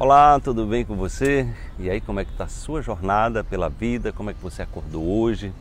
Olá, 0.00 0.38
tudo 0.38 0.64
bem 0.64 0.84
com 0.84 0.94
você? 0.94 1.44
E 1.76 1.90
aí, 1.90 2.00
como 2.00 2.20
é 2.20 2.24
que 2.24 2.30
está 2.30 2.44
a 2.44 2.48
sua 2.48 2.80
jornada 2.80 3.42
pela 3.42 3.68
vida? 3.68 4.12
Como 4.12 4.30
é 4.30 4.32
que 4.32 4.40
você 4.40 4.62
acordou 4.62 5.04
hoje? 5.04 5.52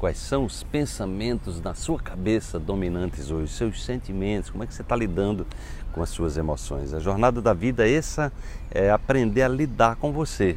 Quais 0.00 0.16
são 0.16 0.46
os 0.46 0.62
pensamentos 0.62 1.60
na 1.60 1.74
sua 1.74 2.00
cabeça 2.00 2.58
dominantes 2.58 3.30
hoje? 3.30 3.52
Seus 3.52 3.84
sentimentos? 3.84 4.48
Como 4.48 4.64
é 4.64 4.66
que 4.66 4.72
você 4.72 4.80
está 4.80 4.96
lidando 4.96 5.46
com 5.92 6.02
as 6.02 6.08
suas 6.08 6.38
emoções? 6.38 6.94
A 6.94 7.00
jornada 7.00 7.42
da 7.42 7.52
vida 7.52 7.86
essa 7.86 8.32
é 8.70 8.90
aprender 8.90 9.42
a 9.42 9.48
lidar 9.48 9.96
com 9.96 10.10
você, 10.10 10.56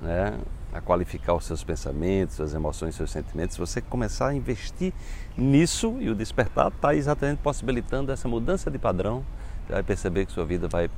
né? 0.00 0.38
a 0.72 0.80
qualificar 0.80 1.34
os 1.34 1.44
seus 1.44 1.62
pensamentos, 1.62 2.36
suas 2.36 2.54
emoções, 2.54 2.94
seus 2.94 3.10
sentimentos. 3.10 3.56
Se 3.56 3.60
você 3.60 3.82
começar 3.82 4.28
a 4.28 4.34
investir 4.34 4.94
nisso 5.36 5.98
e 6.00 6.08
o 6.08 6.14
despertar 6.14 6.68
está 6.68 6.94
exatamente 6.94 7.40
possibilitando 7.42 8.10
essa 8.10 8.26
mudança 8.26 8.70
de 8.70 8.78
padrão, 8.78 9.22
você 9.66 9.74
vai 9.74 9.82
perceber 9.82 10.24
que 10.24 10.32
sua 10.32 10.46
vida 10.46 10.66
vai 10.68 10.88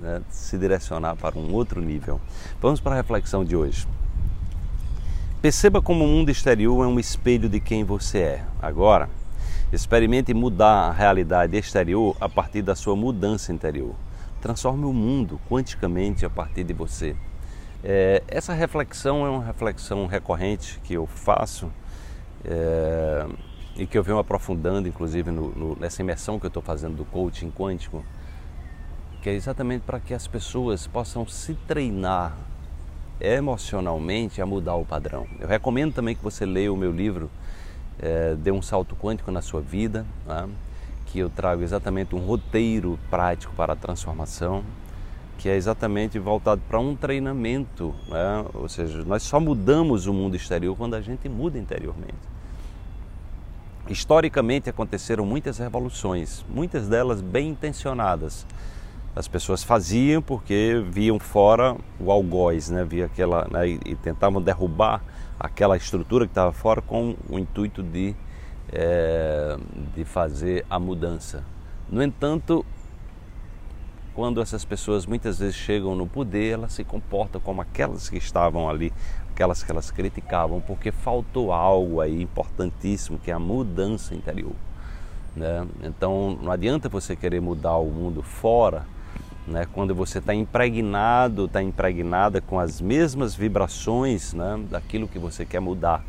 né, 0.00 0.22
se 0.30 0.56
direcionar 0.58 1.16
para 1.16 1.38
um 1.38 1.52
outro 1.52 1.80
nível. 1.80 2.20
Vamos 2.60 2.80
para 2.80 2.92
a 2.92 2.96
reflexão 2.96 3.44
de 3.44 3.56
hoje. 3.56 3.86
Perceba 5.40 5.80
como 5.80 6.04
o 6.04 6.08
mundo 6.08 6.30
exterior 6.30 6.84
é 6.84 6.88
um 6.88 6.98
espelho 6.98 7.48
de 7.48 7.60
quem 7.60 7.84
você 7.84 8.18
é. 8.18 8.44
Agora, 8.60 9.08
experimente 9.72 10.32
mudar 10.32 10.88
a 10.88 10.92
realidade 10.92 11.56
exterior 11.56 12.16
a 12.20 12.28
partir 12.28 12.62
da 12.62 12.74
sua 12.74 12.96
mudança 12.96 13.52
interior. 13.52 13.94
Transforme 14.40 14.84
o 14.84 14.92
mundo 14.92 15.40
quanticamente 15.48 16.24
a 16.24 16.30
partir 16.30 16.64
de 16.64 16.72
você. 16.72 17.14
É, 17.84 18.22
essa 18.26 18.52
reflexão 18.52 19.26
é 19.26 19.30
uma 19.30 19.44
reflexão 19.44 20.06
recorrente 20.06 20.80
que 20.82 20.94
eu 20.94 21.06
faço 21.06 21.70
é, 22.44 23.26
e 23.76 23.86
que 23.86 23.96
eu 23.96 24.02
venho 24.02 24.18
aprofundando, 24.18 24.88
inclusive, 24.88 25.30
no, 25.30 25.50
no, 25.50 25.76
nessa 25.78 26.02
imersão 26.02 26.38
que 26.38 26.46
eu 26.46 26.48
estou 26.48 26.62
fazendo 26.62 26.96
do 26.96 27.04
coaching 27.04 27.50
quântico 27.50 28.04
é 29.28 29.34
exatamente 29.34 29.82
para 29.82 29.98
que 30.00 30.14
as 30.14 30.26
pessoas 30.26 30.86
possam 30.86 31.26
se 31.26 31.54
treinar 31.54 32.36
emocionalmente 33.20 34.40
a 34.42 34.46
mudar 34.46 34.74
o 34.74 34.84
padrão. 34.84 35.26
Eu 35.40 35.48
recomendo 35.48 35.94
também 35.94 36.14
que 36.14 36.22
você 36.22 36.44
leia 36.44 36.72
o 36.72 36.76
meu 36.76 36.92
livro 36.92 37.30
é, 37.98 38.34
Dê 38.34 38.50
um 38.50 38.60
Salto 38.60 38.94
Quântico 38.94 39.30
na 39.30 39.40
Sua 39.40 39.60
Vida, 39.60 40.04
né? 40.26 40.48
que 41.06 41.18
eu 41.18 41.30
trago 41.30 41.62
exatamente 41.62 42.14
um 42.14 42.18
roteiro 42.18 42.98
prático 43.08 43.54
para 43.54 43.72
a 43.72 43.76
transformação, 43.76 44.62
que 45.38 45.48
é 45.48 45.56
exatamente 45.56 46.18
voltado 46.18 46.60
para 46.68 46.78
um 46.78 46.94
treinamento, 46.94 47.94
né? 48.08 48.44
ou 48.54 48.68
seja, 48.68 49.04
nós 49.04 49.22
só 49.22 49.40
mudamos 49.40 50.06
o 50.06 50.12
mundo 50.12 50.36
exterior 50.36 50.76
quando 50.76 50.94
a 50.94 51.00
gente 51.00 51.28
muda 51.28 51.58
interiormente. 51.58 52.36
Historicamente 53.88 54.68
aconteceram 54.68 55.24
muitas 55.24 55.58
revoluções, 55.58 56.44
muitas 56.48 56.88
delas 56.88 57.20
bem 57.20 57.50
intencionadas, 57.50 58.44
as 59.16 59.26
pessoas 59.26 59.64
faziam 59.64 60.20
porque 60.20 60.84
viam 60.90 61.18
fora 61.18 61.74
o 61.98 62.12
algoz, 62.12 62.68
né? 62.68 62.84
Via 62.84 63.06
aquela, 63.06 63.48
né? 63.50 63.66
e, 63.66 63.96
tentavam 63.96 64.42
derrubar 64.42 65.02
aquela 65.40 65.74
estrutura 65.74 66.26
que 66.26 66.32
estava 66.32 66.52
fora 66.52 66.82
com 66.82 67.16
o 67.26 67.38
intuito 67.38 67.82
de, 67.82 68.14
é, 68.70 69.56
de 69.94 70.04
fazer 70.04 70.66
a 70.68 70.78
mudança. 70.78 71.42
No 71.88 72.02
entanto, 72.02 72.64
quando 74.14 74.42
essas 74.42 74.66
pessoas 74.66 75.06
muitas 75.06 75.38
vezes 75.38 75.56
chegam 75.56 75.94
no 75.94 76.06
poder, 76.06 76.52
elas 76.52 76.74
se 76.74 76.84
comportam 76.84 77.40
como 77.40 77.62
aquelas 77.62 78.10
que 78.10 78.18
estavam 78.18 78.68
ali, 78.68 78.92
aquelas 79.30 79.62
que 79.62 79.70
elas 79.70 79.90
criticavam, 79.90 80.60
porque 80.60 80.92
faltou 80.92 81.54
algo 81.54 82.02
aí 82.02 82.20
importantíssimo, 82.20 83.18
que 83.18 83.30
é 83.30 83.34
a 83.34 83.38
mudança 83.38 84.14
interior. 84.14 84.54
Né? 85.34 85.66
Então 85.82 86.38
não 86.42 86.52
adianta 86.52 86.86
você 86.86 87.16
querer 87.16 87.40
mudar 87.40 87.76
o 87.76 87.86
mundo 87.86 88.22
fora 88.22 88.84
né? 89.46 89.66
quando 89.72 89.94
você 89.94 90.18
está 90.18 90.34
impregnado, 90.34 91.44
está 91.46 91.62
impregnada 91.62 92.40
com 92.40 92.58
as 92.58 92.80
mesmas 92.80 93.34
vibrações 93.34 94.32
né? 94.32 94.60
daquilo 94.70 95.06
que 95.06 95.18
você 95.18 95.44
quer 95.44 95.60
mudar. 95.60 96.04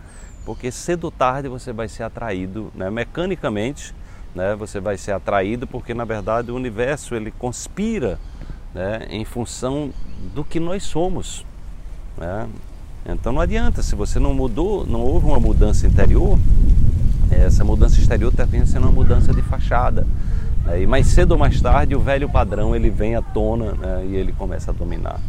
Porque 0.46 0.72
cedo 0.72 1.06
ou 1.06 1.12
tarde 1.12 1.48
você 1.48 1.72
vai 1.72 1.88
ser 1.88 2.04
atraído, 2.04 2.72
né? 2.74 2.90
mecanicamente, 2.90 3.94
né? 4.34 4.56
você 4.56 4.80
vai 4.80 4.98
ser 4.98 5.12
atraído 5.12 5.68
porque 5.68 5.94
na 5.94 6.06
verdade 6.06 6.52
o 6.52 6.56
universo 6.56 7.14
ele 7.16 7.32
conspira 7.32 8.20
né? 8.74 9.06
em 9.10 9.24
função 9.24 9.92
do 10.34 10.44
que 10.44 10.60
nós 10.60 10.84
somos. 10.84 11.46
Né? 12.18 12.48
Então 13.06 13.32
não 13.32 13.42
adianta, 13.42 13.84
se 13.84 13.96
você 13.96 14.20
não 14.20 14.34
mudou, 14.34 14.86
não 14.86 15.02
houve 15.02 15.28
uma 15.28 15.40
mudança 15.40 15.86
interior, 15.86 16.40
essa 17.30 17.64
mudança 17.64 18.00
exterior 18.00 18.34
termina 18.34 18.66
sendo 18.66 18.84
uma 18.84 18.92
mudança 18.92 19.34
de 19.34 19.42
fachada. 19.42 20.08
E 20.76 20.86
mais 20.86 21.08
cedo 21.08 21.32
ou 21.32 21.38
mais 21.38 21.62
tarde 21.62 21.96
o 21.96 22.00
velho 22.00 22.30
padrão 22.30 22.76
ele 22.76 22.90
vem 22.90 23.16
à 23.16 23.22
tona 23.22 23.72
né? 23.74 24.06
e 24.06 24.16
ele 24.16 24.34
começa 24.34 24.72
a 24.72 24.74
dominar. 24.74 25.20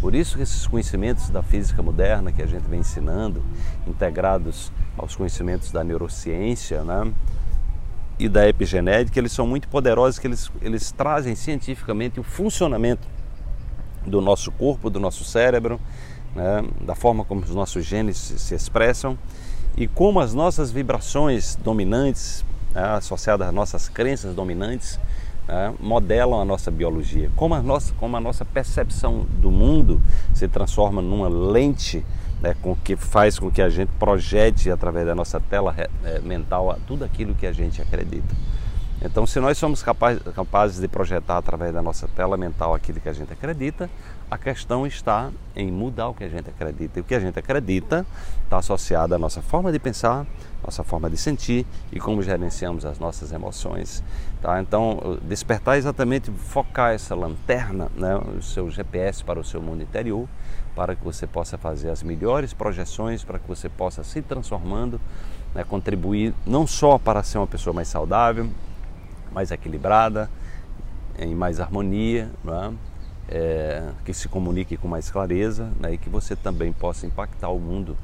Por 0.00 0.14
isso 0.14 0.36
que 0.36 0.42
esses 0.42 0.66
conhecimentos 0.66 1.30
da 1.30 1.42
física 1.42 1.80
moderna 1.80 2.32
que 2.32 2.42
a 2.42 2.46
gente 2.46 2.64
vem 2.68 2.80
ensinando, 2.80 3.40
integrados 3.86 4.72
aos 4.98 5.14
conhecimentos 5.14 5.70
da 5.70 5.84
neurociência 5.84 6.82
né? 6.82 7.12
e 8.18 8.28
da 8.28 8.48
epigenética, 8.48 9.18
eles 9.20 9.30
são 9.30 9.46
muito 9.46 9.68
poderosos, 9.68 10.18
que 10.18 10.26
eles, 10.26 10.50
eles 10.60 10.90
trazem 10.90 11.36
cientificamente 11.36 12.18
o 12.18 12.24
funcionamento 12.24 13.06
do 14.04 14.20
nosso 14.20 14.50
corpo, 14.50 14.90
do 14.90 14.98
nosso 14.98 15.22
cérebro, 15.22 15.80
né? 16.34 16.64
da 16.80 16.96
forma 16.96 17.24
como 17.24 17.42
os 17.42 17.54
nossos 17.54 17.84
genes 17.84 18.16
se 18.16 18.54
expressam 18.54 19.16
e 19.76 19.86
como 19.86 20.18
as 20.18 20.34
nossas 20.34 20.72
vibrações 20.72 21.54
dominantes 21.54 22.44
né, 22.74 22.82
associada 22.96 23.46
às 23.46 23.54
nossas 23.54 23.88
crenças 23.88 24.34
dominantes, 24.34 24.98
né, 25.46 25.74
modelam 25.80 26.40
a 26.40 26.44
nossa 26.44 26.70
biologia. 26.70 27.30
Como 27.36 27.54
a 27.54 27.62
nossa, 27.62 27.92
como 27.94 28.16
a 28.16 28.20
nossa 28.20 28.44
percepção 28.44 29.26
do 29.40 29.50
mundo 29.50 30.00
se 30.34 30.48
transforma 30.48 31.00
numa 31.02 31.28
lente 31.28 32.04
né, 32.42 32.54
com 32.60 32.74
que 32.74 32.96
faz 32.96 33.38
com 33.38 33.50
que 33.50 33.62
a 33.62 33.70
gente 33.70 33.90
projete 33.98 34.70
através 34.70 35.06
da 35.06 35.14
nossa 35.14 35.40
tela 35.40 35.74
é, 36.04 36.18
mental 36.20 36.76
tudo 36.86 37.04
aquilo 37.04 37.34
que 37.34 37.46
a 37.46 37.52
gente 37.52 37.80
acredita. 37.80 38.34
Então, 39.04 39.26
se 39.26 39.40
nós 39.40 39.58
somos 39.58 39.82
capazes, 39.82 40.22
capazes 40.32 40.80
de 40.80 40.86
projetar 40.86 41.36
através 41.36 41.74
da 41.74 41.82
nossa 41.82 42.06
tela 42.06 42.36
mental 42.36 42.72
aquilo 42.72 43.00
que 43.00 43.08
a 43.08 43.12
gente 43.12 43.32
acredita, 43.32 43.90
a 44.30 44.38
questão 44.38 44.86
está 44.86 45.30
em 45.56 45.72
mudar 45.72 46.08
o 46.08 46.14
que 46.14 46.22
a 46.22 46.28
gente 46.28 46.48
acredita. 46.48 47.00
E 47.00 47.02
o 47.02 47.04
que 47.04 47.14
a 47.14 47.18
gente 47.18 47.36
acredita 47.36 48.06
está 48.44 48.58
associado 48.58 49.12
à 49.12 49.18
nossa 49.18 49.42
forma 49.42 49.72
de 49.72 49.80
pensar, 49.80 50.24
nossa 50.64 50.84
forma 50.84 51.10
de 51.10 51.16
sentir 51.16 51.66
e 51.90 51.98
como 51.98 52.22
gerenciamos 52.22 52.84
as 52.84 53.00
nossas 53.00 53.32
emoções. 53.32 54.04
Tá? 54.40 54.60
Então, 54.60 55.18
despertar 55.22 55.74
é 55.74 55.78
exatamente 55.78 56.30
focar 56.30 56.92
essa 56.92 57.16
lanterna, 57.16 57.90
né, 57.96 58.16
o 58.16 58.40
seu 58.40 58.70
GPS 58.70 59.24
para 59.24 59.40
o 59.40 59.44
seu 59.44 59.60
mundo 59.60 59.82
interior, 59.82 60.28
para 60.76 60.94
que 60.94 61.02
você 61.02 61.26
possa 61.26 61.58
fazer 61.58 61.90
as 61.90 62.04
melhores 62.04 62.52
projeções, 62.52 63.24
para 63.24 63.40
que 63.40 63.48
você 63.48 63.68
possa 63.68 64.04
se 64.04 64.22
transformando, 64.22 65.00
né, 65.52 65.64
contribuir 65.64 66.32
não 66.46 66.68
só 66.68 66.98
para 66.98 67.22
ser 67.24 67.38
uma 67.38 67.48
pessoa 67.48 67.74
mais 67.74 67.88
saudável, 67.88 68.48
mais 69.32 69.50
equilibrada, 69.50 70.30
em 71.18 71.34
mais 71.34 71.60
harmonia, 71.60 72.30
é? 72.46 72.72
É, 73.28 73.90
que 74.04 74.12
se 74.12 74.28
comunique 74.28 74.76
com 74.76 74.88
mais 74.88 75.10
clareza 75.10 75.70
né? 75.80 75.94
e 75.94 75.98
que 75.98 76.10
você 76.10 76.36
também 76.36 76.72
possa 76.72 77.06
impactar 77.06 77.48
o 77.48 77.58
mundo, 77.58 77.96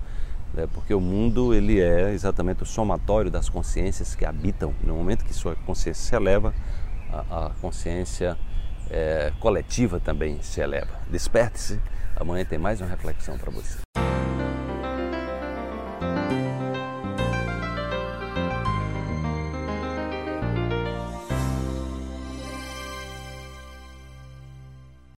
né? 0.55 0.67
porque 0.73 0.95
o 0.95 1.01
mundo 1.01 1.53
ele 1.53 1.81
é 1.81 2.13
exatamente 2.13 2.63
o 2.63 2.67
somatório 2.67 3.31
das 3.31 3.49
consciências 3.49 4.15
que 4.15 4.25
habitam. 4.25 4.73
No 4.83 4.95
momento 4.95 5.25
que 5.25 5.35
sua 5.35 5.55
consciência 5.67 6.03
se 6.03 6.15
eleva, 6.15 6.55
a, 7.13 7.47
a 7.47 7.51
consciência 7.61 8.39
é, 8.91 9.33
coletiva 9.41 10.01
também 10.01 10.41
se 10.41 10.61
eleva. 10.61 10.93
Desperte-se, 11.11 11.81
amanhã 12.17 12.45
tem 12.45 12.59
mais 12.59 12.81
uma 12.81 12.89
reflexão 12.89 13.37
para 13.37 13.51
você. 13.51 13.88